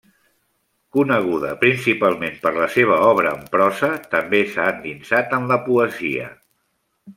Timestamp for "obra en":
3.11-3.45